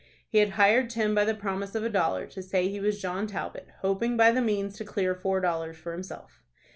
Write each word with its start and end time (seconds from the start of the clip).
He 0.27 0.39
had 0.39 0.53
hired 0.57 0.89
Tim 0.89 1.13
by 1.13 1.25
the 1.25 1.35
promise 1.35 1.75
of 1.75 1.83
a 1.83 1.87
dollar 1.89 2.25
to 2.25 2.41
say 2.41 2.67
he 2.69 2.79
was 2.79 2.99
John 2.99 3.27
Talbot, 3.27 3.67
hoping 3.81 4.17
by 4.17 4.31
the 4.31 4.41
means 4.41 4.75
to 4.77 4.83
clear 4.83 5.13
four 5.13 5.39
dollars 5.39 5.77
for 5.77 5.91
himself. 5.91 6.41